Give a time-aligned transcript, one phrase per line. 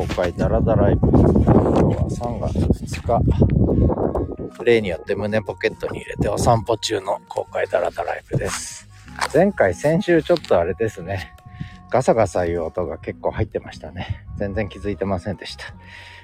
[0.00, 1.08] 公開ダラダライブ。
[1.10, 2.56] 今日は3月
[2.96, 3.20] 2
[4.56, 4.64] 日。
[4.64, 8.88] 例によって胸ポケットに入れてお散歩中の公開ダラダライブです。
[9.34, 11.34] 前回、先週ちょっとあれですね。
[11.90, 14.24] ガサガサいう音が結構入ってましたね。
[14.38, 15.66] 全然気づいてませんでした。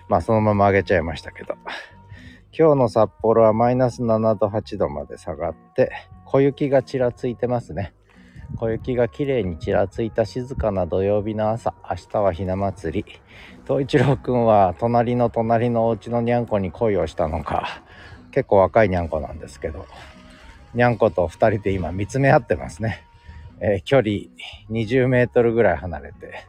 [0.09, 1.57] まあそのまま上げちゃいましたけど。
[2.59, 5.93] 今日の札幌はマイナス7度8度まで下がって、
[6.25, 7.93] 小雪がちらついてますね。
[8.57, 13.21] 小雪がきれいにちらついた静かな土曜日の朝明日はひな祭り
[13.67, 17.83] 東一郎くんは隣の隣のお家のにゃんこに恋をしたのか
[18.31, 19.87] 結構若いにゃんこなんですけど
[20.73, 23.05] にゃんこと2人で今見つめ合ってますね、
[23.61, 24.09] えー、距離
[24.71, 26.47] 20メートルぐらい離れて、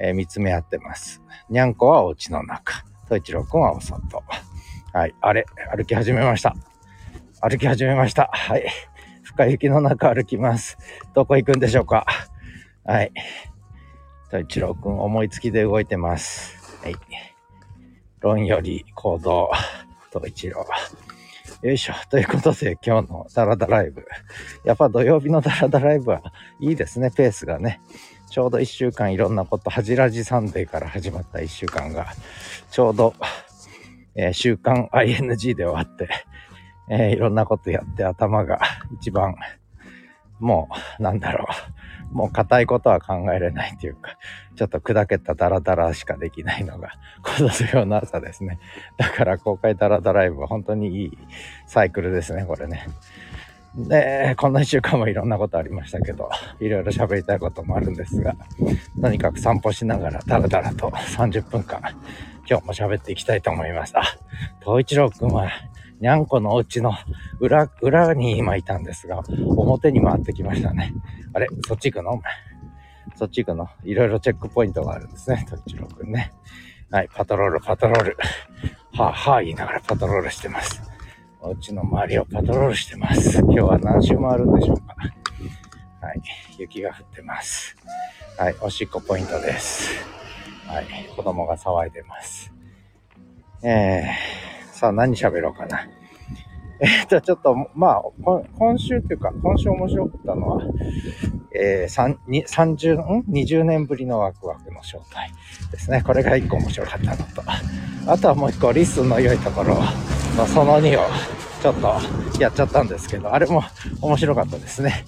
[0.00, 1.22] えー、見つめ合ってます。
[1.48, 2.84] にゃんこはお家の中。
[3.04, 4.24] 東一郎くんはお外。
[4.92, 6.56] はいあれ歩き始めました。
[7.40, 8.30] 歩き始めました。
[8.32, 8.66] はい。
[9.22, 10.76] 深雪の中歩きます。
[11.14, 12.04] どこ行くんでしょうか。
[12.84, 13.12] はい。
[14.30, 16.78] と一郎くん思いつきで動いてます。
[16.82, 16.96] はい。
[18.20, 19.50] 論より行動。
[20.10, 20.66] と一郎。
[21.62, 21.94] よいしょ。
[22.10, 24.06] ということで今日のダラダライブ。
[24.64, 26.22] やっぱ土曜日のダラダライブは
[26.60, 27.80] いいですね、ペースがね。
[28.30, 32.08] ちょうど1週間いろんなこと、恥じらじサンデーから始まった1週間が、
[32.70, 33.14] ちょうど、
[34.14, 36.08] えー、週刊 ING で終わって、
[36.90, 38.60] えー、いろんなことやって頭が
[39.00, 39.36] 一番、
[40.38, 40.68] も
[40.98, 41.77] う、なんだろう。
[42.12, 44.16] もう硬いことは考えれないっていうか、
[44.56, 46.92] ちょっと砕けたダラダラしかできないのが、
[47.22, 48.58] この土曜の朝ですね。
[48.96, 51.18] だから公開ダラダライブは本当にいい
[51.66, 52.86] サイクルですね、これね。
[53.76, 58.34] で、こんな一週間もいろんなことありましたけど、いろいろ喋りたいこともあるんですが、
[59.00, 61.80] とにかく散歩しながらダラダラと30分間、
[62.48, 63.96] 今日も喋っていきたいと思います。
[63.96, 64.02] あ、
[64.60, 65.50] 東一郎くんは
[66.00, 66.92] にゃんこのお家の
[67.40, 69.22] 裏、裏に今いたんですが、
[69.56, 70.94] 表に回ってきましたね。
[71.32, 72.22] あれそっち行くの？
[73.16, 73.68] そっち行くの？
[73.82, 75.44] いろいろチェックポイントがあるんですね。
[75.48, 76.32] とっちろくんね。
[76.90, 78.16] はい、パトロール、パトロール。
[78.92, 80.82] はあ、はあ言いながらパトロールしてます。
[81.40, 83.40] お家の周りをパトロールしてます。
[83.40, 84.94] 今日は何周回るんでしょうか。
[86.00, 86.22] はい、
[86.58, 87.76] 雪が降ってます。
[88.38, 89.90] はい、おしっこポイントです。
[90.66, 92.52] はい、子供が騒いでます。
[93.62, 94.47] えー
[94.78, 95.88] さあ何喋ろうかな。
[96.78, 98.02] えっと、ちょっと、まあ、
[98.56, 100.62] 今週っていうか、今週面白かったのは、
[101.52, 105.32] えー、30、ん ?20 年ぶりのワクワクの正体
[105.72, 106.04] ですね。
[106.06, 107.42] これが1個面白かったのと、
[108.06, 109.74] あとはもう1個、リスの良いところ
[110.36, 111.08] のその2を
[111.60, 113.64] ちょっとやっちゃったんですけど、あれも
[114.00, 115.04] 面白かったですね。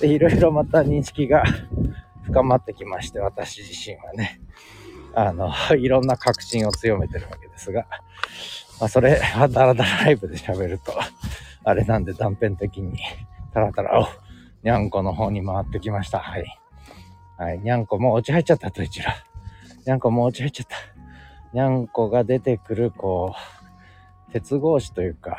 [0.00, 1.44] で、いろいろまた認識が
[2.24, 4.40] 深まってきまして、私自身はね、
[5.14, 7.86] あの、いろんな確信を強めてるわけですが、
[8.80, 10.92] まあ、それはダラダラライブで喋ると、
[11.64, 12.98] あれなんで断片的に、
[13.52, 14.06] タラタラ、お、
[14.62, 16.18] にゃんこの方に回ってきました。
[16.18, 16.44] はい。
[17.36, 19.14] はい、にゃんこもう落ち入っちゃったと一ら。
[19.86, 20.76] にゃんこもう落ち入っちゃった。
[21.52, 23.34] にゃんこが出てくる、こ
[24.28, 25.38] う、鉄格子というか、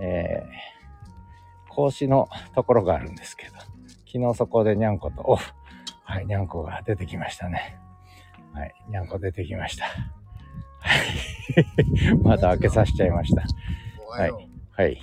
[0.00, 3.52] えー、格子のところがあるんですけど、
[4.06, 5.36] 昨日そこでにゃんこと、お
[6.04, 7.78] はい、にゃんこが出てきましたね。
[8.54, 9.86] はい、にゃんこ出てきました。
[12.22, 13.42] まだ開けさせちゃいました。
[14.08, 14.30] はい。
[14.72, 14.98] はい。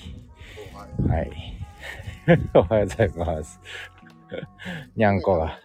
[1.08, 1.32] はい。
[2.54, 3.60] おはようございます。
[4.96, 5.60] にゃんこが。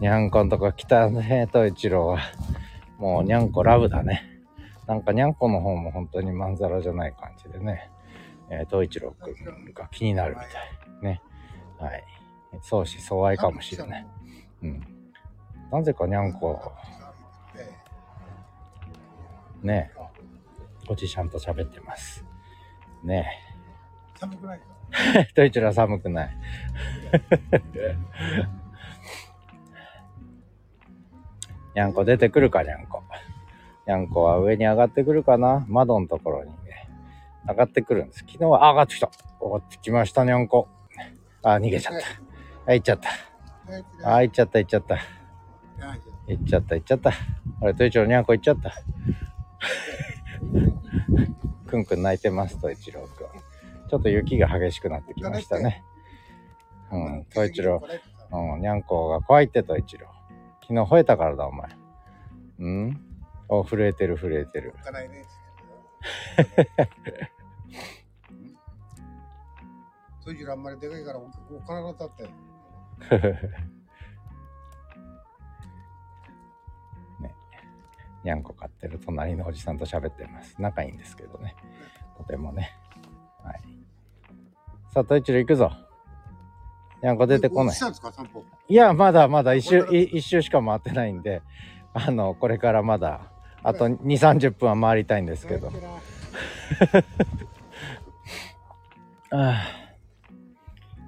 [0.00, 2.20] にゃんこんとこ来たね、と一郎は。
[2.98, 4.22] もうにゃんこラブだね。
[4.86, 7.90] なんかにゃんこの方も本当にまんざらじゃない感じでね。
[8.50, 10.50] えー、東一郎くんが気になるみたい。
[11.02, 11.20] ね。
[11.78, 12.04] はい。
[12.62, 14.06] 相思相愛かもしれない。
[14.62, 14.80] うん。
[15.70, 16.72] なぜかにゃんこ
[19.62, 19.92] ね
[20.88, 22.24] おじちゃんと喋ってます。
[23.02, 23.26] ね
[24.18, 24.60] 寒くない
[25.34, 26.36] トイチラ寒くない。
[31.74, 33.02] にゃんこ出てくるか、にゃんこ。
[33.86, 35.66] にゃんこは上に上がってくるかな？
[35.68, 36.88] 窓のところにね、
[37.46, 38.20] 上がってくるんです。
[38.20, 39.10] 昨日は、あ、上がってきた。
[39.40, 40.68] 上がってきました、にゃんこ。
[41.42, 42.06] あ、逃げちゃった。
[42.70, 43.10] あ、行っちゃった。
[44.14, 44.98] あ、行っちゃった、行っちゃった。
[46.28, 47.10] 行っちゃった、行っちゃった。
[47.60, 48.72] あれ、トイチラにゃんこ行っちゃった。
[51.66, 53.26] くんくん泣いてますと一郎くん。
[53.88, 55.84] ちょっと雪が激しくなってきましたね。
[56.92, 57.82] うん、と一郎。
[58.32, 60.08] うん、にゃんこが怖いってと一郎。
[60.62, 61.68] 昨日吠えたからだお前。
[62.58, 63.00] うん？
[63.48, 64.74] お、震えてる震えてる。
[70.24, 71.30] トイチロあんまりでかいからお
[71.66, 72.28] 金が立って。
[78.26, 80.56] にゃんこ飼ってる隣のおじさんと喋ってます。
[80.58, 81.56] 仲いいんですけどね。
[82.18, 82.76] とてもね。
[83.42, 83.60] はい。
[84.92, 85.70] さあ、トイチロ行くぞ。
[87.02, 87.76] にゃんこ出てこない。
[88.68, 91.40] いや、まだまだ一周、一周しか回ってないんで、
[91.98, 93.20] あのこれからまだ
[93.62, 95.72] あと2 3 0分は回りたいんですけど
[99.30, 99.66] ああ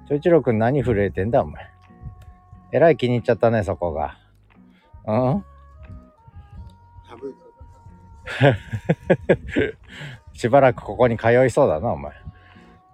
[0.07, 1.69] ちょいちろくん何震えてんだお前
[2.71, 4.17] えらい気に入っちゃったねそこが
[5.05, 5.45] うん？
[10.33, 12.13] しばらくここに通いそうだなお前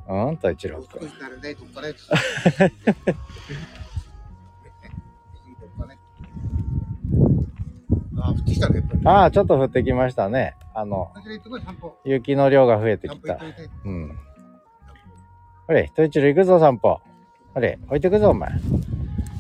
[0.08, 1.94] うんと一郎くん少し慣れないとか ね。
[9.06, 11.12] あ、ああちょっと降ってきましたねあの。
[12.04, 13.38] 雪の量が増えて散きた。
[13.86, 14.18] うん
[15.68, 17.02] ほれ、トイチロ行くぞ、散歩。
[17.56, 18.52] ほれ、置いてくぞ、お前。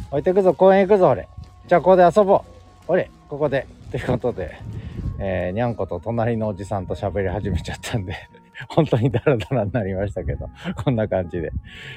[0.09, 1.27] 置いてくぞ、公園行くぞ、ほれ。
[1.67, 2.41] じゃあ、ここで遊ぼう。
[2.87, 3.67] ほれ、ここで。
[3.91, 4.59] ということで、
[5.19, 8.15] えー、にゃんこと隣のおじさんと喋り始めちゃったんで、
[8.69, 10.49] 本当にダラダラになりましたけど、
[10.83, 11.51] こんな感じで、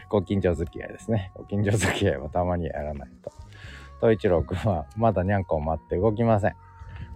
[0.09, 1.33] ご近所付き合いですね。
[1.35, 3.33] ご近所付き合いはたまにやらないと。
[4.01, 6.57] トイチロくんは、まだにゃんこを待って動きません。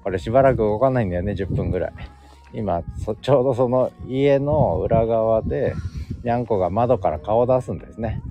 [0.03, 1.93] これしばらく動かないんだよね、10分ぐらい。
[2.53, 2.83] 今、
[3.21, 5.75] ちょうどその家の裏側で、
[6.25, 8.23] にゃんこが窓から顔を出すんですね。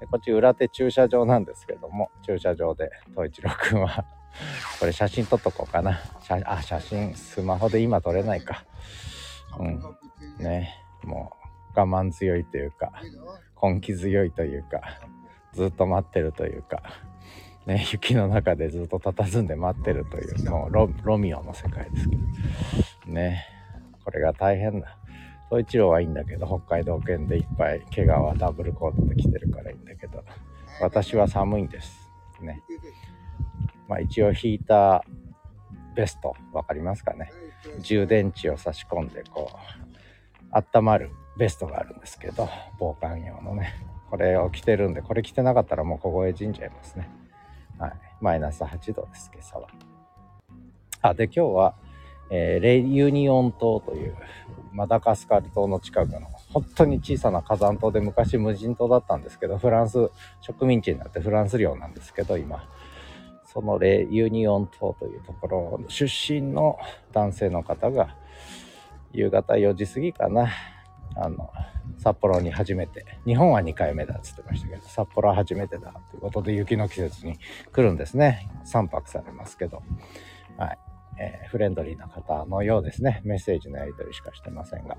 [0.00, 4.04] でこっち裏手駐車場なんですけども、駐車場で、東一郎くんは、
[4.80, 6.00] これ写真撮っとこうかな。
[6.22, 8.64] 写あ、写真、スマホで今撮れないか。
[9.58, 9.80] うん。
[10.38, 11.32] ね、も
[11.74, 12.92] う、我慢強いというか、
[13.62, 14.80] 根気強いというか、
[15.52, 16.82] ずっと待ってるというか、
[17.66, 22.16] ね、雪の中でずっと佇んで待ってるという、もうロロミオの世界ですけ
[23.06, 23.46] ど、ね、
[24.04, 24.98] これが大変だ。
[25.46, 30.24] 統一郎はいいんだけど、北海道犬でいっぱい怪我はダブルコートで来てるからいいんだけど、
[30.80, 32.10] 私は寒いんです。
[32.40, 32.60] ね。
[33.88, 37.30] まあ一応ヒーターベスト、わかりますかね。
[37.80, 42.48] 充電池を差し込んでこう温まるベストがあるんですけど
[42.78, 43.74] 防寒用のね。
[44.10, 47.10] これを着てるんでこれ着てなかったらもう凍え死んじゃいますね。
[47.78, 47.92] はい。
[48.20, 49.68] マイナス8度です今朝は。
[51.02, 51.74] あで今日は、
[52.30, 54.16] えーレユニオン島という
[54.72, 56.20] マダガスカル島の近くの
[56.52, 60.10] 本当に小さな火山島で昔無人島だったんですけどフランス
[60.40, 62.68] 植民地になってフランス領なんですけど今。
[63.54, 66.76] そのレユニオン島というところ出身の
[67.12, 68.16] 男性の方が
[69.12, 70.50] 夕方4時過ぎかな。
[71.16, 71.48] あの
[71.98, 77.38] 札幌に初めて日本は2回目だっつってましたけど札幌は初めてだということで雪の季節に
[77.72, 78.50] 来るんですね。
[78.66, 79.82] 3泊されますけど。
[80.58, 80.78] はい、
[81.20, 83.22] えーフレンドリーな方のようですね。
[83.24, 84.96] メッセージのやり取りしかしてませんが。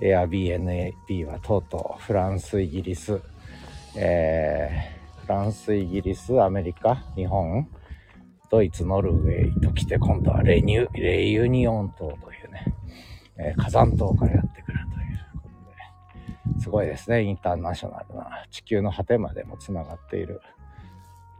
[0.00, 3.20] Airbnb はとうとうフランスイギリス
[3.94, 4.95] えー
[5.26, 7.68] フランス、イギリス、アメリカ、日本、
[8.48, 12.72] ドイツ、ノルウェーと来て、今度はレニューレユニオン島というね、
[13.36, 20.40] えー火山島からやってくるということで、すごいですね、インターナショナルな、地球の果てまでもつながっている、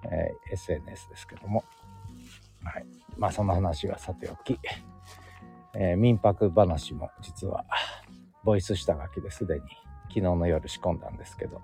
[0.03, 1.63] えー SNS ですけども、
[2.65, 2.87] はい。
[3.17, 4.59] まあ、その話はさておき、
[5.75, 7.65] えー民泊話も実は、
[8.43, 9.47] ボイス下書きです。
[9.47, 9.61] でに
[10.09, 11.63] 昨日の夜仕込んだんですけど、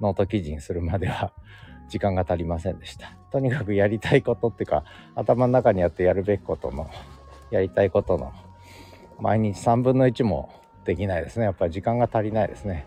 [0.00, 1.32] ノート記事にするまでは
[1.88, 3.12] 時間が足りませんでした。
[3.30, 6.88] とにかくやりたいことっていうか、頭の中にあってやるべきことの、
[7.50, 8.32] やりたいことの、
[9.20, 10.50] 毎日3分の1も
[10.84, 11.44] できないですね。
[11.44, 12.86] やっぱり時間が足りないですね。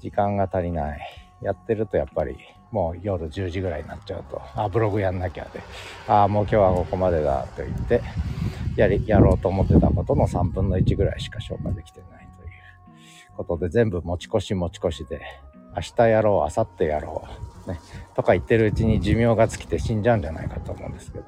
[0.00, 1.00] 時間が足りない。
[1.42, 2.36] やってるとやっぱり
[2.70, 5.60] もう夜10時ぐらいになっちゃうと、あ、ブログやんなきゃで、
[6.06, 8.00] ああ、もう今日はここまでだと言って、
[8.76, 15.20] やり、やろうと思ってたことの3分の1ぐらいしか消化できてないということで、全部持ち越し持ち越しで、
[15.76, 17.24] 明日やろう、明後日やろ
[17.66, 17.80] う、ね、
[18.14, 21.24] とか言ってるうちに寿命が尽きて死んじゃうんじゃないかと思うんですけど、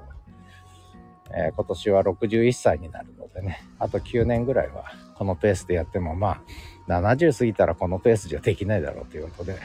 [1.34, 4.84] えー今年は61歳になるのでね、あと9年ぐらいは
[5.16, 6.42] このペースでやっても、ま
[6.88, 9.58] あ、70過ぎたらこのペースじゃできないだろうということで、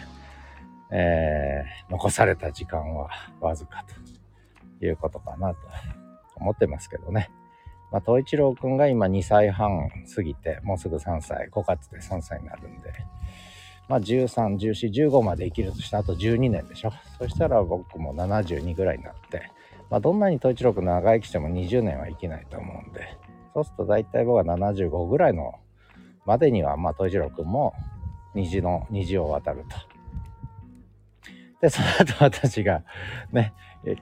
[0.92, 3.86] えー残された時間はわずか
[4.80, 5.60] ということかなと
[6.36, 7.30] 思ってますけどね。
[7.92, 12.92] まあ、東一郎くんが今2歳半過ぎて、もうすぐ3歳、5月で3歳になるんで、
[13.88, 16.92] まあ、13、14、15まで生きるとしてあと12年でしょ。
[17.18, 19.52] そしたら僕も72ぐらいになって、
[19.90, 23.18] まあ、どんなに統一郎君長生きしても20年は生きないと思うんで、
[23.54, 25.54] そうすると大体僕は75ぐらいの
[26.26, 27.74] までには、まあ、統一郎君も
[28.36, 29.78] 虹の、虹を渡ると。
[31.62, 32.84] で、その後私が、
[33.32, 33.54] ね、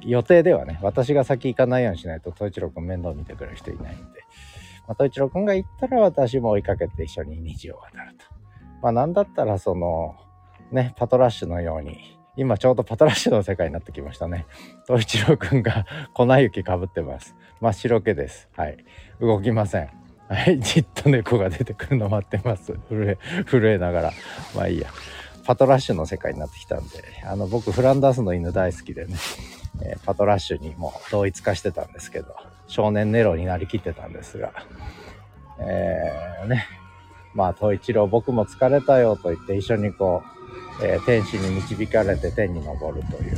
[0.02, 4.04] 予定ではね、私が先行かないようにしないと、統一郎君面倒見てくれる人いないんで、
[4.88, 8.35] まあ、統一郎君が行ったら私も追いかけて一緒に虹を渡ると。
[8.86, 10.16] まあなんだったらその
[10.72, 14.46] ねパトラッシュのように今ちょうどパトラッシュの世界になってきましたね。
[14.86, 17.36] 東一郎くんが 粉雪かぶってます。
[17.62, 18.48] 真っ白けです。
[18.56, 18.78] はい。
[19.20, 19.90] 動きません。
[20.28, 20.60] はい。
[20.60, 22.74] じっと猫が出てくるの待ってます。
[22.88, 24.12] 震え震えながら。
[24.56, 24.90] まあいいや。
[25.46, 29.16] パトラッシュの世界になってきたんであの僕フランダースの犬大好きでね、
[29.82, 32.36] えーパトラッシュにもう同一化してたんですけど
[32.68, 34.54] 少年ネロになりきってたんですが、
[35.60, 36.66] えー、ね、
[37.36, 40.24] まあ、東一郎僕も疲れたよと言って一緒にこ
[40.82, 43.38] う、えー、天使に導かれて天に昇るという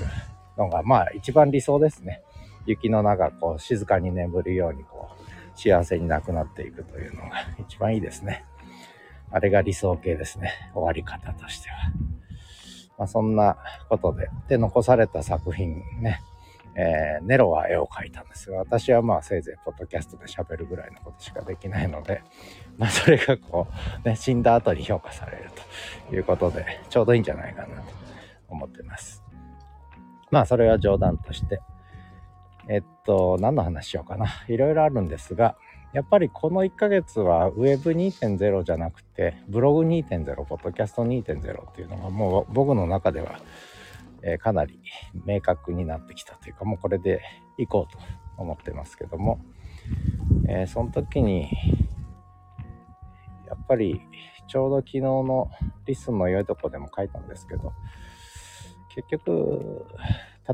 [0.58, 2.22] のが、まあ、一番理想ですね。
[2.68, 5.10] 雪の中、こう、静かに眠るように、こ
[5.56, 8.46] う、幸せになくなっていくというのが一番いいですね。
[9.32, 10.54] あれが理想形ですね。
[10.74, 11.76] 終わり方としては。
[13.00, 13.58] まあ、そんな
[13.90, 16.22] ことで、で、残された作品ね、
[16.80, 22.22] えー、ネロは絵を描いたんですが、私はまあせいぜいポッドキャストで喋るぐらいのことしかできないので、
[22.78, 23.68] まあそれがこ
[24.06, 25.50] う、ね、死んだ後に評価される
[26.08, 27.82] ということで、ちょうどいいんじゃないかなと
[28.48, 29.24] 思ってます。
[30.30, 31.62] まあそれは冗談として、
[32.70, 34.28] えっと、何の話しようかな。
[34.48, 35.56] いろいろあるんですが、
[35.94, 43.40] やっぱりこの1ヶ月は Web2.0 じゃなくて、ブログ2.0、ポッドキャスト2.0っていうのがもう僕の中では
[44.24, 44.80] え、かなり
[45.26, 47.22] 明確になってきたというかもうこれで
[47.58, 48.00] いこうと
[48.38, 49.40] 思ってますけども、
[50.48, 51.50] えー、その時に
[53.48, 54.02] やっぱり
[54.48, 55.50] ちょうど昨日の
[55.86, 57.74] リスンの良いとこでも書いたんですけど
[58.94, 59.86] 結局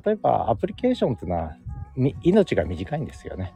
[0.06, 1.56] 例えばアプリケーションっていうのは
[2.24, 3.54] 命が短いんですよね。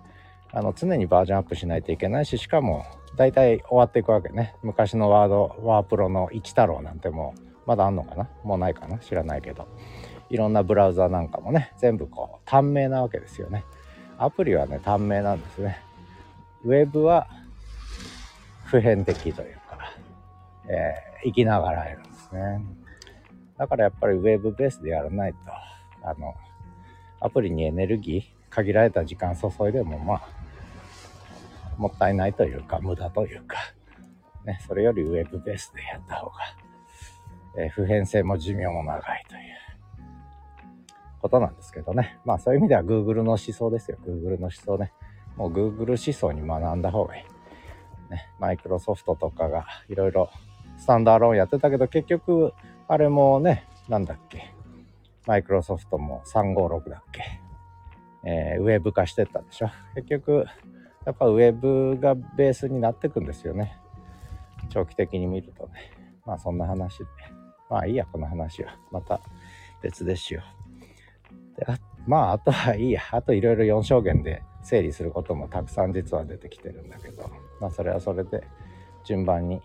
[0.51, 2.85] あの常にバージョンアップしないといけないししかも
[3.17, 8.27] 大体終わっていくわけね昔のワードワープロの一太郎なんてもうまだあんのかな？
[8.43, 8.97] もうないかな？
[8.97, 9.67] 知らないけど。
[10.29, 13.63] いろんなブラウザなんかもね全部こう短命なわけですよね。
[14.17, 15.79] アプリはね短命なんですね。
[16.63, 17.27] ウェブは
[18.65, 19.93] 普遍的というか、
[20.67, 22.61] えー、生きながらえるんですね。
[23.57, 25.37] だからやっぱりウェブベースでやらないと
[26.03, 26.35] あの
[27.19, 30.27] アプリにエネルギー限られた時間注いでもまあ
[31.77, 33.57] もったいないというか無駄というか、
[34.45, 36.35] ね、それよりウェブベースでやった方が
[37.57, 39.41] え普遍性も寿命も長いという
[41.21, 42.19] ことなんですけどね。
[42.25, 43.97] まあそういう意味では Google の思想ですよ。
[44.03, 44.93] Google の思想ね。
[45.35, 47.25] もう Google 思想に学んだ方がい
[48.09, 48.11] い。
[48.11, 50.29] ね、マイクロソフトとかがいろいろ
[50.77, 52.53] スタンダーローンやってたけど結局
[52.87, 54.53] あれもね、なんだっけ。
[55.25, 57.41] マイクロソフトも356だっけ。
[58.23, 59.69] えー、ウェブ化してったでしょ。
[59.95, 60.45] 結局、
[61.05, 63.77] やっぱウェブがベースになってくんですよね。
[64.69, 65.91] 長期的に見るとね。
[66.25, 67.05] まあそんな話で。
[67.69, 68.77] まあいいや、この話は。
[68.91, 69.21] また
[69.81, 70.41] 別でしよ
[71.55, 71.59] う。
[71.59, 73.01] であまあ、あとはいいや。
[73.11, 78.43] あといろいろ4証言で整理することもたくさん実は出てきてるんだけど、まあそれはそれで
[79.03, 79.61] 順番に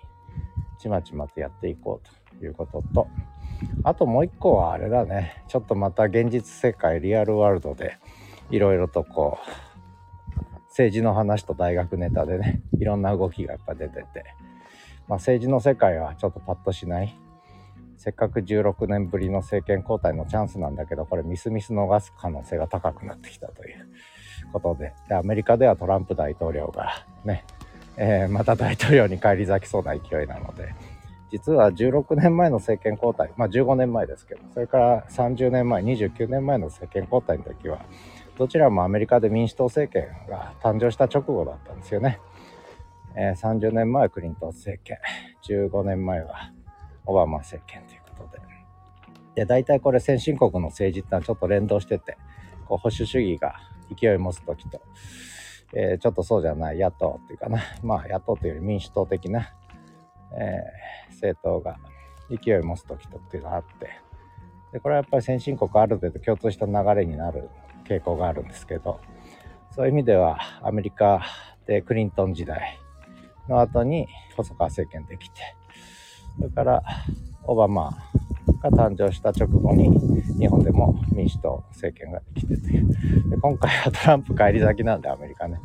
[0.79, 3.09] ちまちまとやっていこうということと、
[3.85, 5.45] あともう一個はあれだね。
[5.49, 7.99] ちょっとまた現実世界、リアルワールドで
[8.51, 9.51] いろいろとこう、
[10.69, 14.25] 政治の話と大学ネタでね、いろんな動きがやっぱ出てて、
[15.07, 17.17] まあ政治の世界はちょっとパッとしない。
[18.03, 23.87] せっかく16年ぶりの政権交代のチャンスなんだけど、これミスミス逃す可能性が高くなってきたという
[24.53, 27.45] ことで、でアメリカではトランプ大統領がね、
[27.97, 30.75] えー、また大統領に返り咲きそうな勢いなので、
[31.31, 37.85] 実は16年前の政権交代、まあ15年前ですけど、それから30年前、29年前の政権交代の時は、
[38.37, 42.19] どちらもアメリカで民主党政権が誕生した直後だったんですよね。
[43.15, 44.99] えー、30年前はクリントン政権、
[45.49, 46.51] 15年前は
[47.07, 48.43] オバマ政権ということで。
[49.35, 52.17] で、大体これ先進国の政治ってのはちょっと連動してて、
[52.67, 53.55] こう保守主義が
[53.95, 54.81] 勢い持つ時と、
[55.75, 59.53] えー、ちょっとそうじゃない野党っていうかな、まあ野党というより民主党的な、
[60.39, 61.79] えー、政党が
[62.31, 63.91] 勢い持つ時とっていうのがあって、
[64.73, 67.51] で、これはやっぱり先進国ある程度共通した流れになる
[67.87, 69.01] 傾向があるんですけど、
[69.71, 71.23] そういう意味ではアメリカ
[71.67, 72.79] でクリントン時代
[73.49, 74.07] の後に
[74.37, 75.41] 細川政権できて、
[76.39, 76.83] それから
[77.45, 77.97] オバマ
[78.63, 79.91] が誕生した直後に
[80.39, 85.61] 日本でも民主党政権ができてというで今回はトランプ返り咲きなんでアメリカね、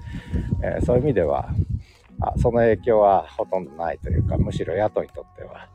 [0.64, 1.50] えー、そういう意味では
[2.20, 5.68] あその影響はほとんどないというかむしろ野党にとっては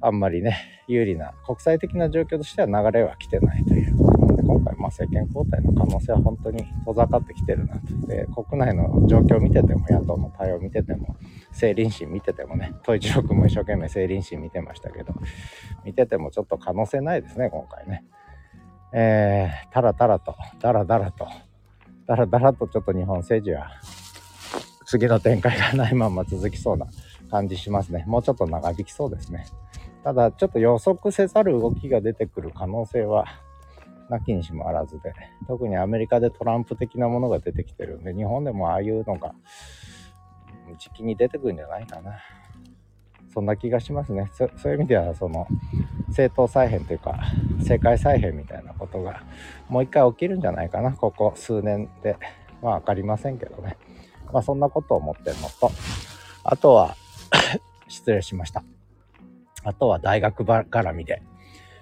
[0.00, 4.07] あんまりね有利な国際的な状況としては流れは来てないという。
[4.48, 8.06] 今回、まあ、政権交代の可能性は本当に遠ざかってきてるなと。
[8.06, 11.16] で、国内の状況を見てても、野党の対応を見てても、
[11.50, 15.12] 政倫審見ててもね、統一力も一生懸命政倫審見てましたけど、
[15.84, 18.04] 見ててもちょっと可能性ないですね、今回ね。
[18.94, 21.28] えー、たらたらと、だらだらと、
[22.06, 23.68] だらだらとちょっと日本政治は、
[24.86, 26.86] 次の展開がないまま続きそうな
[27.30, 28.04] 感じしますね。
[28.06, 29.44] もうちょっと長引きそうですね。
[30.02, 33.26] ただ、ちょっと予測せざる動きが出てくる可能性は
[34.10, 35.12] なきにしもあらずで、
[35.46, 39.34] 特にアメリカでトランプ的なものが出てきてるんで、日本でもああいうのが、
[40.78, 42.18] 時期に出てくるんじゃないかな。
[43.32, 44.30] そんな気がしますね。
[44.32, 45.46] そそういう意味では、その、
[46.08, 47.18] 政党再編というか、
[47.58, 49.22] 政界再編みたいなことが、
[49.68, 50.92] もう一回起きるんじゃないかな。
[50.92, 52.16] ここ数年で、
[52.62, 53.76] まあ分かりませんけどね。
[54.32, 55.70] まあそんなことを思ってるのと、
[56.44, 56.96] あとは
[57.88, 58.64] 失礼しました。
[59.64, 61.22] あとは大学ば絡みで、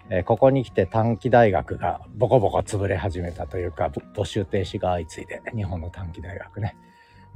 [0.09, 6.77] えー、ここに来て短期大学がボコボコ潰れ始めたというか、募集停止が相次いで、日本の短期大学ね。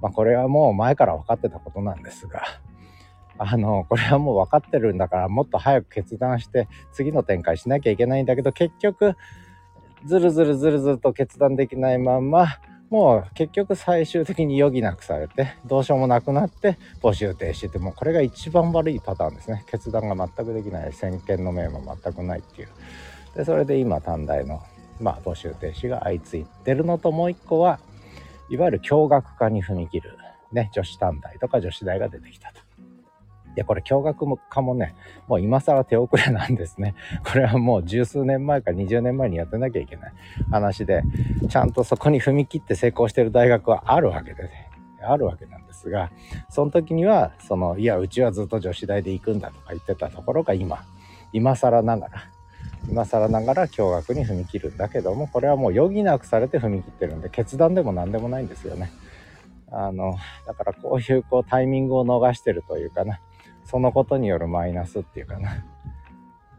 [0.01, 2.43] まあこれはもう前から分かってたことなんですが、
[3.39, 9.17] あの、これはもう分かってるんだから、もっと早く決断して、次の展開しなきゃいけないんだけど、結局、
[10.05, 12.47] ずるずるずるずると決断できないまんま、
[12.91, 19.65] もう結局最終的に余儀なくされて、どうしようもなくなって、募集停止って、もうこれが一番悪いパターンですね。
[19.71, 22.69] 決断が全くできない、先見の明も全くないっていう。
[23.37, 24.61] で、それで今、短大の、
[25.01, 27.79] まあ、募集停止が相次いでるのと、もう一個は、
[28.49, 30.19] いわゆる共学化に踏み切る、
[30.51, 32.70] ね、女子短大とか女子大が出てきたと。
[33.61, 34.95] や、これ驚愕化もね、
[35.29, 36.95] もう今更手遅れなんですね。
[37.25, 40.13] これはもう十数年前か20年前にやってなきゃいけない
[40.51, 41.03] 話で、
[41.49, 44.71] ちゃんとそこに踏み切って成功してる大学はあるわけでね。
[45.03, 46.11] あるわけなんですが、
[46.51, 50.85] その時には、その、いや、うちはずっと女子大で行くんだとか言ってたところが今、
[51.33, 52.25] 今更ながら、
[52.87, 58.91] 今更ながら驚愕に踏み切るんだけども、これはもう余儀なくされて踏み切ってるんで、決断でも何でもないんですよね。
[59.73, 63.21] あの、だからこういうこうタイミングを逃してるというかな、
[63.71, 65.65] そのことによるマイナスっていうかな。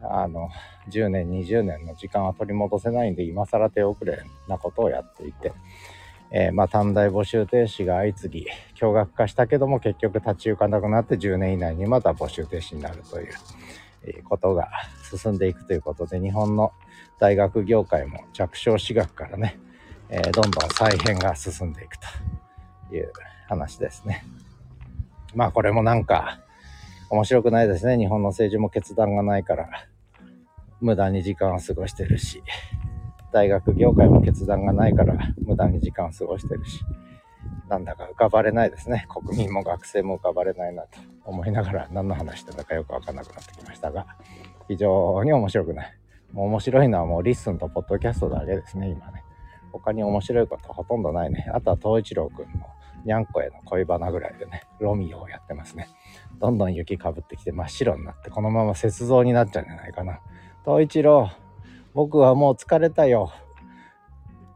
[0.00, 0.48] あの、
[0.88, 5.52] 10年、20年の時間は取り戻せないんで、今更手遅れなことをやっていて、
[6.30, 13.32] えー、まあ、短大募集停止が相次ぎ、驚愕化したけども、結局立ち行かなくなって10年以内にまた募集停止になるという、
[14.04, 14.68] え、ことが
[15.02, 16.72] 進んでいくということで、日本の
[17.18, 19.58] 大学業界も着床私学からね、
[20.08, 21.96] えー、どんどん再編が進んでいく
[22.88, 23.12] という
[23.48, 24.24] 話ですね。
[25.34, 26.40] まあ、これもなんか、
[27.12, 27.98] 面白くないですね。
[27.98, 29.68] 日本の政治も決断がないから、
[30.80, 32.42] 無駄に時間を過ごしてるし、
[33.34, 36.82] 大学業界も決断がないから、無駄に時間を過ごしてるし、
[37.68, 39.06] なんだか浮かばれないですね。
[39.10, 40.88] 国民も学生も浮かばれないなと
[41.26, 44.06] 思いながら、何の話してたかよくわかんなくなってきましたが、
[44.66, 45.98] 非常に面白くない。
[46.32, 49.22] もう面白いのはもう LISTEN とポッドキャストだけですね、今ね。
[49.70, 51.50] 他に面白いことほとんどないね。
[51.52, 52.66] あとは東一郎くんの
[53.04, 55.88] にゃんこへの恋バナぐらいでね、ロミオをやってますね。
[56.42, 60.18] どんどん雪かぶってきて真っ白になってこのまま雪像になっちゃうんじゃないかな。
[60.64, 61.30] 東一郎、
[61.94, 63.32] 僕はもう疲れたよ。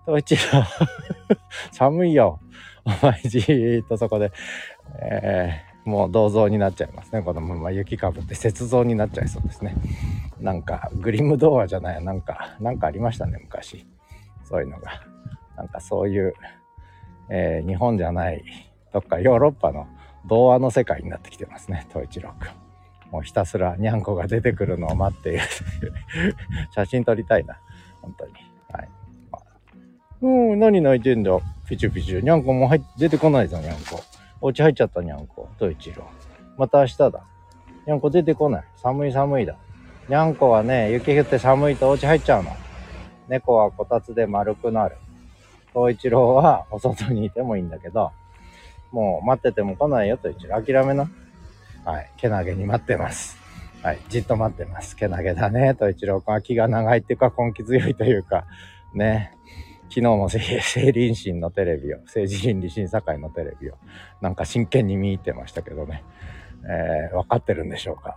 [0.04, 0.64] 東一郎、
[1.70, 2.40] 寒いよ。
[2.84, 4.32] お前じーっとそこで、
[5.00, 7.22] えー、もう銅像になっちゃいますね。
[7.22, 9.76] このまま雪かぶって雪像になっちゃいそうですね。
[10.40, 13.86] なんか、グリム童話じゃない、なんか、なんかありましたね、昔。
[14.42, 14.90] そういうのが。
[15.56, 16.34] なんかそういう、
[17.30, 18.44] えー、日本じゃない、
[18.92, 19.86] どっかヨーロッパの
[20.28, 22.66] 童話の世界になってきてますね、東一郎くん。
[23.10, 25.40] もうひたすらにゃんこが出てくるのを待っている
[26.74, 27.58] 写真撮りたいな。
[28.02, 28.32] 本当に。
[28.72, 28.88] はい。
[30.22, 31.30] うん、何泣いてんだ
[31.68, 32.22] ピチュピチュ。
[32.22, 34.00] にゃんこも入出てこないぞ、にゃんこ。
[34.40, 35.48] お家入っちゃったにゃんこ。
[35.58, 36.04] 東一郎。
[36.56, 37.10] また明日だ。
[37.86, 38.64] にゃんこ出てこない。
[38.76, 39.56] 寒い寒いだ。
[40.08, 42.50] にゃんこはね、雪降って寒いとお家入っちゃうの。
[43.28, 44.96] 猫はこたつで丸くなる。
[45.74, 48.12] 東一郎はお外にいてもいいんだけど、
[48.96, 51.10] もう待ってても来ないよと一応諦めな。
[51.84, 52.10] はい。
[52.16, 53.36] けなげに待ってます。
[53.82, 53.98] はい。
[54.08, 54.96] じっと待ってます。
[54.96, 55.74] けなげだね。
[55.74, 58.46] と一郎君は気が長いっていうか根気強いというか、
[58.94, 59.32] ね。
[59.90, 63.74] 昨日も政倫審のテレビを、政治倫理審査会のテレビを、
[64.22, 66.02] なんか真剣に見入ってましたけどね。
[66.64, 68.16] えー、分かってるんでしょうか。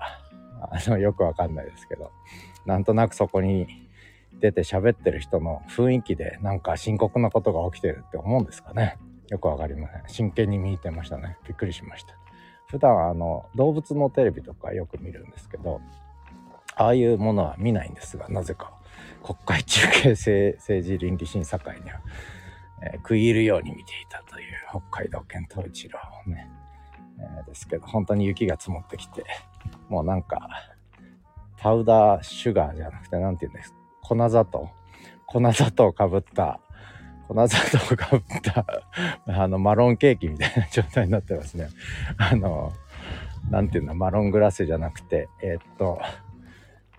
[0.62, 2.12] あの、よくわかんないですけど。
[2.66, 3.68] なんとなくそこに
[4.40, 8.98] 出て喋ってる人の雰囲気でなんか深刻なことが起きてるって思うんですかね。
[9.30, 10.04] よくわかりません。
[10.08, 11.38] 真剣に見てましたね。
[11.48, 12.16] びっくりしました。
[12.68, 15.82] 普段あの動物のテレビとかよく見るんですけど、
[16.76, 18.74] ああいうものは見ないんですが、なぜか
[19.24, 22.02] 国会中継政治倫理審査会には、
[22.84, 26.50] えー、食い入るように見ていたという北海道県東一郎ね、
[27.20, 29.26] えー、ですけど、本当に雪が積もってきて、
[29.90, 30.50] もうなんか、
[31.58, 34.70] パウダーシュガーじゃなくて、何て言うんです粉砂糖
[35.26, 36.60] 粉砂糖をかぶった
[37.30, 38.66] 粉砂糖かぶった
[39.28, 41.70] あの、マロンケーキみたいな状態になってますね。
[42.18, 42.74] あの、
[43.52, 46.00] なんていうの、マロングラッセじゃなくて、えー、っと、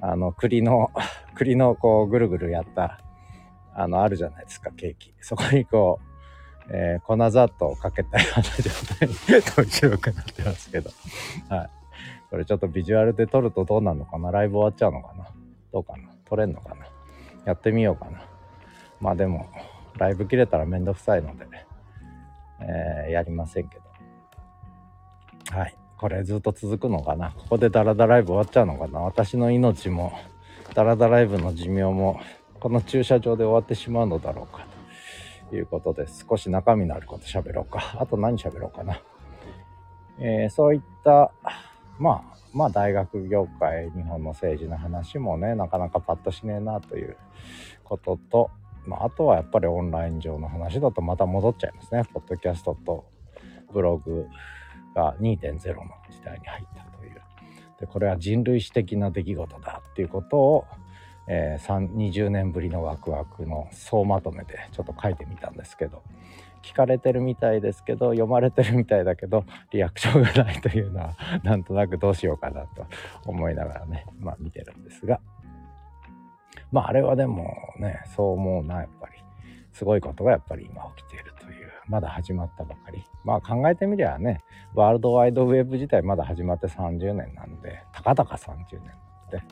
[0.01, 0.90] あの、栗の、
[1.35, 3.01] 栗のこう、ぐるぐるやった、
[3.75, 5.12] あの、あるじゃないですか、ケーキ。
[5.21, 5.99] そこにこ
[6.69, 9.14] う、えー、粉砂糖をかけたような状態に、
[9.57, 10.90] 面白くなってますけど。
[11.49, 11.71] はい。
[12.31, 14.31] これちょっとビジュアルで撮るとどうなるのかな？
[14.31, 15.27] ライブ終わっちゃうのかな？
[15.73, 16.09] どうかな？
[16.27, 16.87] 撮れんのかな？
[17.45, 18.23] やってみようかな。
[19.01, 19.49] まあでも、
[20.01, 21.47] ライブ切れたらめんどくさいので、
[22.61, 25.57] えー、やりませんけど。
[25.57, 25.77] はい。
[25.99, 30.15] これずっと続くのかなここでダラダライブ終わっちゃうのかな私の命も、
[30.75, 32.19] ダラダライブの寿命も、
[32.59, 34.67] この駐車場で終わってしまうのだろうか
[35.51, 37.97] ということで少し中身のあること喋ろうか。
[37.99, 39.03] あと何喋ろうかな。
[40.19, 41.31] えー、そういった、
[41.99, 47.19] まあ、まあ大学業界、日本の政治の話もね、なかなかパッとしねえなという
[47.85, 48.51] ことと、
[48.90, 52.03] まあ、あとはやっぱりオンライン上の話だとまた戻っちゃいますね。
[52.12, 53.05] ポッドキャストと
[53.72, 54.26] ブログ
[54.96, 57.22] が2.0の時代に入ったという。
[57.79, 60.64] で、これは人類史的な出来事だっていうことを、
[61.29, 66.03] えー、20年ぶりのワクワクの総まとめでちょっと書いてみたんですけど、
[66.64, 72.85] 聞かれてるみたいですけど読まれてるみたいだけどリアクションがないというのはなんとなくどうしようかなと
[73.24, 75.20] 思いながらねまあ見てるんですが
[76.73, 79.15] まああれはでもねそう思うなやっぱり
[79.73, 83.05] すごいことがやっぱり今起きているというまだ始まったばかり。
[83.25, 84.41] まあ考えてみりゃね
[84.75, 88.93] ワールドワイドウェブ自体まだ始まって30年なのでたかだか30年
[89.31, 89.43] で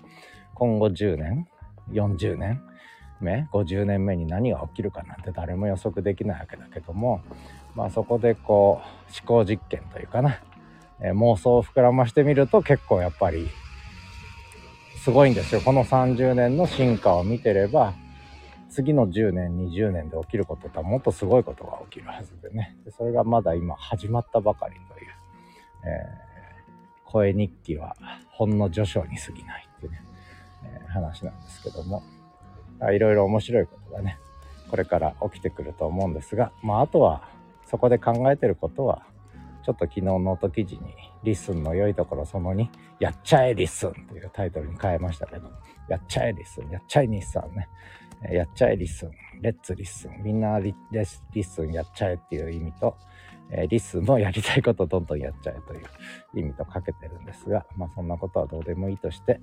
[0.54, 1.46] 今後10年
[1.90, 2.62] 40年
[3.20, 7.20] 目50年目に何が起きるかなんて誰も予測できないわけだけども
[7.74, 10.40] まあそこでこう思考実験というかな、
[11.00, 13.48] えー、妄想を膨らましてみると結構やっぱり
[15.08, 17.94] すごいんですよこの30年の進化を見てれば
[18.68, 25.10] 次の10年20年で起きることとはもっとすごいことが起きるはずでねでそれがまだ今始まったばかりという、
[25.86, 27.96] えー、声日記は
[28.32, 30.02] ほんの序章に過ぎないっていうね、
[30.64, 32.02] えー、話なんですけども。
[32.92, 34.18] いろいろ面白いことがね
[34.70, 37.22] これから起きてくると思うんですがまああとは
[37.66, 39.02] そこで考えてることは
[39.68, 42.68] ちょっと昨日ノート記事に「LISTEN の良いところその2
[43.00, 52.96] やっちゃえ LISTEN」というタイトルに変えましたけど「やっちゃえ LISTEN」「やっちゃえ日産ね」「やっちゃえ LISTEN」「Let's LISTEN」みんなリ LISTEN やっちゃえっていう意味と、
[53.50, 55.84] え、 LISTEN もやりたいことどんどんやっちゃえという
[56.34, 59.38] 意味とかけてるんですがまあそんなことはどうでもいいとして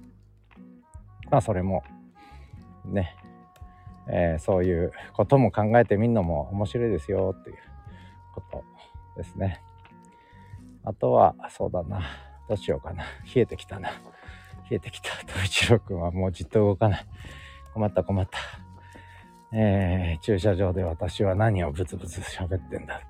[1.29, 1.83] まあそれも
[2.83, 3.15] ね
[4.07, 7.57] えー、そういうことも考えてみるのも面白いですよっていう
[8.33, 8.63] こと
[9.15, 9.61] ですね。
[10.85, 12.01] あとは、そうだな。
[12.47, 13.03] どうしようかな。
[13.33, 13.89] 冷えてきたな。
[14.69, 15.09] 冷えてきた。
[15.27, 17.05] 東一郎くんはもうじっと動かない。
[17.73, 18.39] 困った困った。
[19.51, 23.01] えー、駐車場で私は何をブツブツ喋ってんだ。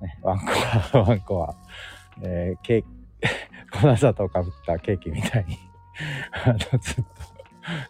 [0.00, 1.54] ね、ワンコは、ワンコは、
[2.22, 2.88] えー、ケーキ、
[3.80, 5.58] 粉砂糖かぶったケーキみたいに
[6.44, 7.02] あの、ずっと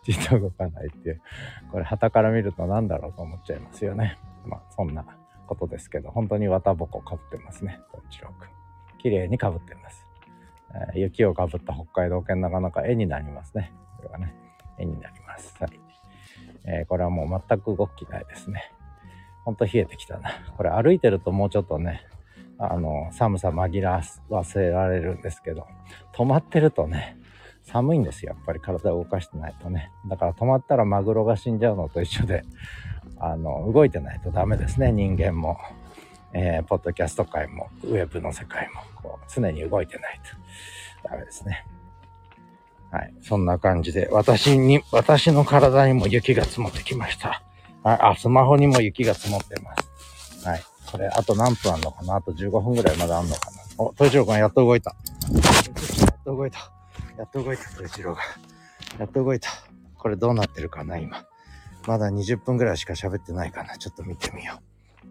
[0.03, 1.23] じっと動かないっていう、
[1.71, 4.19] これ旗から見ると何だろうと思っちゃいますよね。
[4.47, 5.05] まあそんな
[5.47, 8.62] ことですけど、本当に綿ぼこかぶってますね、東一郎くん。
[9.03, 10.07] 綺麗にかぶってます。
[10.95, 13.73] えー、雪をかぶった北海道犬なかなか絵になりますね。
[13.97, 14.35] これはね、
[14.79, 15.55] 絵になります。
[15.59, 15.81] はい。
[16.65, 18.73] えー、これはもう全く動きないですね。
[19.45, 20.31] ほんと冷えてきたな。
[20.57, 22.07] これ歩いてるともうちょっとね、
[22.59, 25.67] あの、寒さ紛らわせられるんですけど、
[26.15, 27.19] 止まってるとね、
[27.65, 28.35] 寒いんですよ。
[28.37, 29.91] やっぱり体を動かしてないとね。
[30.09, 32.45] だから止まったらマグロが死んじゃうのと一緒で、
[33.19, 34.93] あの、動いてないとダメですね。
[34.93, 35.59] 人間も、
[36.35, 40.21] えー、ポッドキャスト界も、ウェブの世界も、こう、常に動いてない
[41.03, 41.67] とダメですね。
[42.91, 43.15] はい。
[43.23, 47.43] そんな感じで、私に、私の体にも雪が積もってきました。
[47.83, 47.99] はい。
[48.01, 50.47] あ、スマホにも雪が積もってます。
[50.47, 50.63] はい。
[50.91, 52.17] これ、あと何分あんのかな？
[52.17, 53.63] あと15分ぐらいまだあんのかな？
[53.79, 54.91] お、豊一郎君やっと動いた。
[54.91, 54.97] や
[56.13, 56.59] っと動いた。
[57.17, 58.21] やっと動いた、後ろが。
[58.99, 59.49] やっと動いた。
[59.97, 61.25] これどうなってるかな、今。
[61.87, 63.79] まだ20分ぐらいしか喋ってないかな。
[63.79, 64.63] ちょっと見てみよう。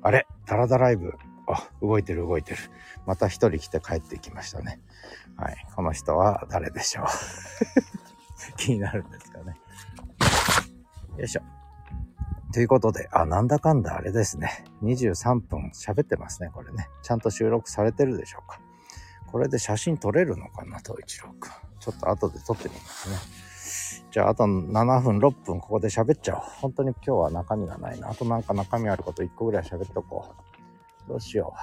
[0.03, 0.27] あれ？
[0.45, 1.13] ダラダライブ。
[1.47, 2.57] あ、動いてる動いてる。
[3.05, 4.79] また一人来て帰ってきましたね。
[5.37, 5.65] はい。
[5.75, 7.05] この人は誰でしょう？
[8.57, 9.57] 気になるんですかね。
[11.17, 11.41] よいしょ。
[12.53, 14.65] ということで、あ、なんだかんだあれですね。
[14.83, 16.87] 23分喋ってますね、これね。
[17.01, 18.59] ちゃんと収録されてるでしょうか。
[19.31, 21.51] これで写真撮れるのかな、東一郎くん。
[21.79, 23.15] ちょっと後で撮ってみますね。
[24.11, 26.41] じゃあ、あと7分、6分、ここで喋っちゃおう。
[26.61, 28.09] 本当に今日は中身がないな。
[28.09, 30.33] あとなんか中身あること1個ぐらい喋っとこ
[31.07, 31.09] う。
[31.09, 31.53] どうしよ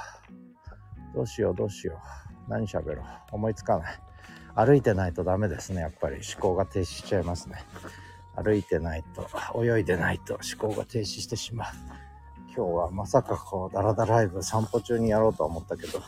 [1.12, 1.16] う。
[1.16, 2.00] どうしよう、どうしよ
[2.48, 2.50] う。
[2.50, 3.04] 何喋ろう。
[3.32, 4.00] 思いつかない。
[4.54, 5.80] 歩いてないとダメですね。
[5.80, 7.56] やっぱり思考が停止しちゃいますね。
[8.34, 9.28] 歩いてないと、
[9.64, 11.68] 泳いでないと思考が停止してしまう。
[12.56, 16.00] 今日はまさかこう、ダラダライブ散歩中にやろうとは思ったけど、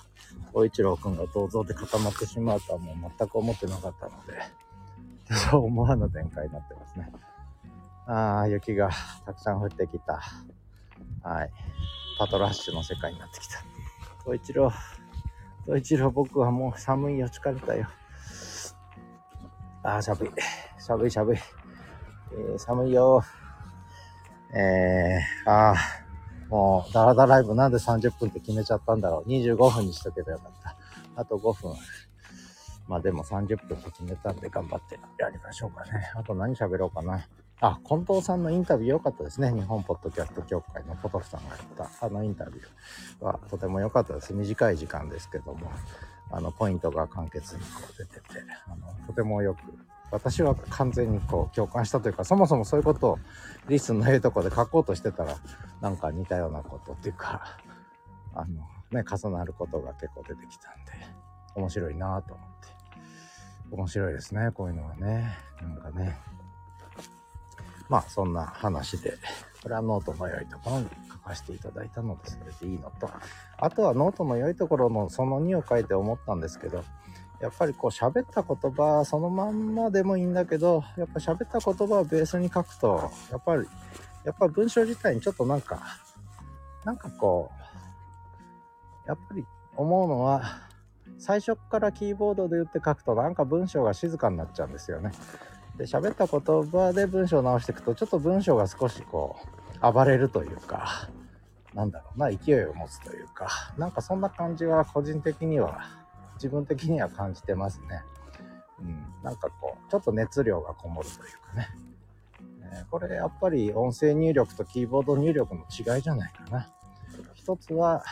[0.53, 4.35] 大一郎くんが銅像で固まってしまうとはもう全く思ってなかったので、
[5.31, 7.13] そう思わぬ展開になってますね。
[8.07, 8.91] ああ、雪が
[9.25, 10.21] たくさん降ってきた。
[11.23, 11.51] はい。
[12.19, 13.63] パトラッシュの世界になってきた。
[14.25, 14.73] 東一郎、
[15.65, 17.87] 東一郎、僕はもう寒いよ、疲れたよ。
[19.83, 20.31] ああ、寒い。
[20.79, 21.39] 寒い、寒い。
[22.33, 23.23] えー、寒いよ。
[24.53, 25.77] えー、ああ。
[26.51, 29.29] もう、ダラダライブなんで30分って決めちゃったんだろう。
[29.29, 30.77] 25分にしとけばよかった。
[31.15, 31.75] あと5分。
[32.91, 36.11] まあでも30分って決めたんで頑張ってやりましょうかね。
[36.17, 37.25] あと何喋ろうかな。
[37.61, 39.53] あ、近藤さんのインタビュー良かったですね。
[39.53, 44.33] 日本ポッドキャスト協会のポトフさんがやったあのインタビューはとても良かったです。
[44.33, 45.71] 短い時間ですけども、
[46.33, 48.23] あの、ポイントが簡潔にこう出てて、
[48.67, 49.59] あの、とてもよく、
[50.11, 53.19] 私は完全にこう共感したというか、そもそもそういうことを
[53.69, 55.37] LISTEN のええとこで書こうとしてたら、
[55.81, 57.57] なんか似たようなことっていうか、
[58.35, 60.93] あの、ね、重なることが結構出てきたんで、
[61.55, 62.60] 面白いなと思って。
[63.71, 65.39] 面白いですね、こういうのはね。
[65.63, 66.19] なんかね。
[67.89, 69.15] まあそんな話で、
[69.63, 73.11] これはノートの良いところに書かせていただいたので、それでいいのと、
[73.59, 76.85] あとはノートの良いところのその2を書いて思ったんですけど、
[77.41, 83.67] やっぱりこう喋った言葉そのまんまでもいいんだけど、やっぱ喋った言葉をベースに書くと、やっぱり、
[84.25, 85.81] やっぱ文章自体にちょっとなんか、
[86.85, 87.51] なんかこ
[89.05, 89.45] う、やっぱり
[89.77, 90.70] 思うのは、
[91.19, 95.13] 最初からキーボードで打って書くとなんか文章が静かになっちゃうんですよね。
[95.77, 99.37] で喋った言葉で文章を直していくとちょっと文章が少しこ
[99.83, 101.09] う暴れるというか
[101.75, 105.87] なんだろうな勢いを持つというかなんかそんな感じは個人的には
[106.35, 108.03] 自分的には感じてますね。
[108.81, 111.69] うん、なんかこうちょっと熱量がこもるというかね、
[112.91, 116.69] これやっぱり音声入力とキーボード入力の違いじゃないかな。
[117.35, 118.05] 一つは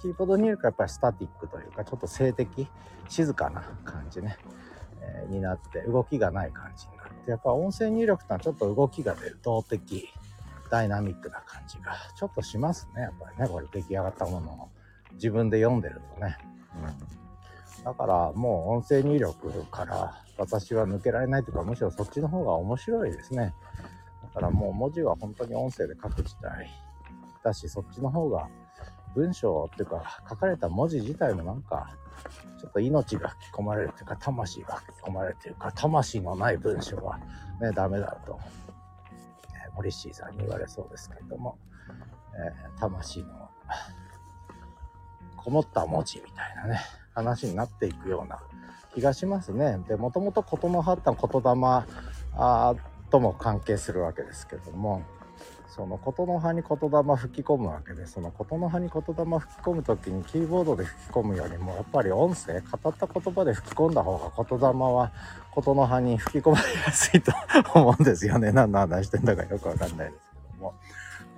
[0.00, 2.68] キーボード入力はやっぱりスタティックというかちょっと静的
[3.08, 4.36] 静かな感じね、
[5.00, 10.08] えー、になって動きがない感じになってやっぱ音声入力ってのはちょっと動きが出る動的
[10.70, 13.02] ダイナミックな感じがちょっとしますね。
[13.02, 14.68] やっぱりねこれ出来上がったものを
[15.14, 16.36] 自分で読んでるとね、
[17.78, 23.54] うん、だからもう音声入力から私は抜けられないというかむしろそっちの方が面白いですね。
[24.22, 26.70] だからもう文字は本当に音声で書く自体
[27.42, 28.48] だしそっちの方が
[29.14, 31.96] 文章っていうか書かれた文字自体もなんか
[32.60, 37.18] ちょっと命が吹き込まれるというか魂が吹き込まれるというか魂のない文章は
[37.60, 38.38] ねダメだと、
[39.66, 41.58] えー、モリッシーさんに言われそうですけれども、
[42.34, 43.48] えー、魂の
[45.36, 46.80] こもった文字みたいなね
[47.14, 48.40] 話になっていくような
[48.94, 49.80] 気がしますね。
[49.88, 51.86] でもともと事の葉った言霊
[52.34, 52.74] あ
[53.10, 55.02] とも関係するわけですけども
[55.78, 65.12] その琴の葉に言霊吹き込むわけでその琴の葉に言霊吹き込む時にキーボードで吹き込むよりもやっぱり音声語った言葉で吹き込んだ方が言霊は
[65.52, 67.30] 琴の葉に吹き込まれやすいと
[67.74, 68.50] 思うんですよね。
[68.50, 70.74] 何の話してんだかよくわかんないですけども。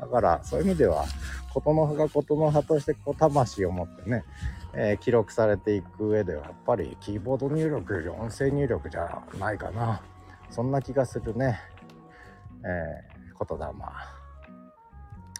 [0.00, 1.04] だからそういう意味では
[1.52, 4.24] 琴の葉が琴の葉としてこう魂を持ってね、
[4.72, 10.00] えー、記録されていく上ではやっぱりキーボード入力より音声入力じゃないかな。
[10.48, 11.60] そんな気がするね。
[12.64, 14.19] えー、言霊。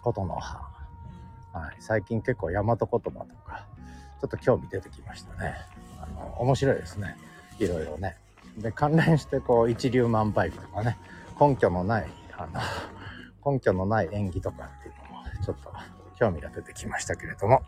[0.01, 0.35] 琴の。
[0.35, 0.71] 葉、
[1.53, 3.09] はい、最近結構大和言葉と
[3.45, 3.65] か
[4.21, 5.55] ちょっと興味出てきましたね。
[6.01, 7.17] あの面白いですね。
[7.59, 8.17] いろいろね。
[8.57, 10.97] で関連してこう一粒万倍日とかね
[11.39, 12.59] 根拠のないあの
[13.53, 15.73] 根拠のない演技とかっていうのもちょっと
[16.15, 17.63] 興味が出てきましたけれども。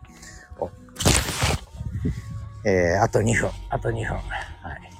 [2.66, 3.50] えー、あと2分。
[3.68, 4.16] あと2分。
[4.16, 4.90] はい。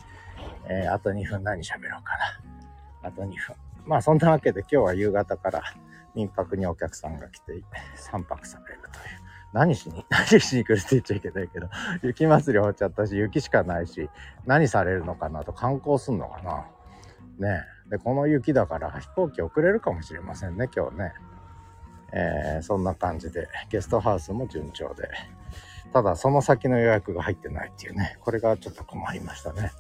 [0.67, 2.13] えー、あと2分何喋ろうか
[3.03, 3.09] な。
[3.09, 3.57] あと2分。
[3.87, 5.63] まあそんなわけで今日は夕方から
[6.15, 7.53] 民泊にお客さんが来て
[8.13, 9.25] 3泊されるという。
[9.53, 11.69] 何しに、 何しに来るって言っちゃいけないけど、
[12.03, 14.11] 雪祭り終わっちゃったし、雪しかないし、
[14.47, 16.67] 何されるのかなと観光すんのかな。
[17.39, 21.13] ねえで、この雪だから飛行機遅れるかもしれませんね、今日ね。
[22.13, 25.09] えー、そんな感じで、ゲストハウスも順調で。
[25.93, 29.71] ただ、その先の予約が入ってないっていうね、これがちょっと困りましたね。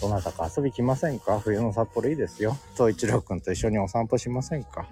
[0.00, 1.40] どなたか遊び来ませんか？
[1.40, 2.56] 冬の札幌いいですよ。
[2.74, 4.86] 東一郎くんと一緒にお散歩しませんか？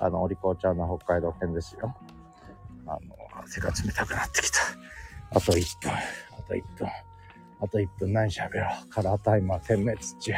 [0.00, 1.94] あの、お利口ちゃんの北海道編ですよ。
[2.86, 3.00] あの、
[3.42, 4.58] 汗が冷たくなってきた。
[5.30, 6.88] あと1分、あと1分、
[7.60, 8.88] あと1分何喋ろう。
[8.88, 10.32] カラータイマー点滅中。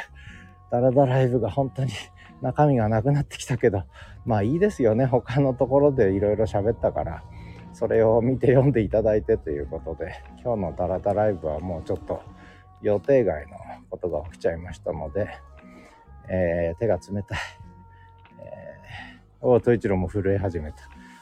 [0.71, 1.93] ダラダライブが本当に
[2.41, 3.85] 中身がなくなってきたけど、
[4.27, 5.07] まあいいですよね。
[5.07, 7.23] 他のところでいろいろ喋ったから、
[7.73, 12.21] それを見て読んでいただいてということで、今日のダラダライブはもうちょっと
[12.83, 13.57] 予定外の
[13.91, 15.29] ことが起きちゃいましたので、
[16.29, 17.39] えー、手が冷たい。
[19.45, 20.77] お統一郎も震え始めた。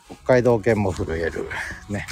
[0.07, 1.49] 北海道犬も震える。
[1.89, 2.07] ね。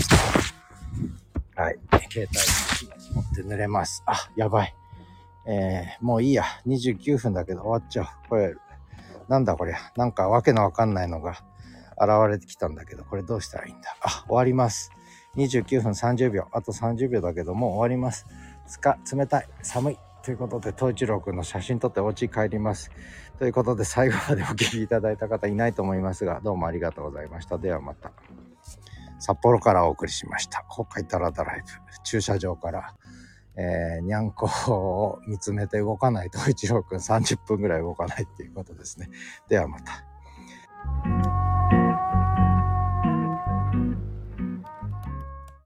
[1.54, 1.78] はい。
[2.10, 4.02] 携帯持って寝れます。
[4.06, 4.74] あ、やばい。
[5.46, 6.44] えー、もういいや。
[6.66, 8.28] 29分だけど終わっちゃう。
[8.30, 8.54] これ、
[9.28, 9.76] なんだこりゃ。
[9.96, 11.32] なんかわけのわかんないのが
[12.00, 13.94] 現れてきたんだけど、これどうしたらいいんだ。
[14.00, 14.90] あ、終わります。
[15.36, 16.48] 29分30秒。
[16.52, 18.26] あと30秒だけど、もう終わります。
[18.66, 19.48] つか、冷たい。
[19.62, 19.98] 寒い。
[20.22, 22.90] ということで、東一郎くんの写真撮ってお家帰ります。
[23.38, 27.56] ということで、最後までお聴きいただいた方いないと思いますが、どうもありがとうございました。
[27.58, 28.10] ではまた。
[29.20, 30.64] 札幌からお送りしました。
[30.70, 31.66] 北海タラダライブ。
[32.02, 32.94] 駐車場から、
[33.56, 39.08] えー、にゃんこを見つめて動かないと、一郎くん30分ぐらい動かないっていうことですね。
[39.48, 41.57] ではまた。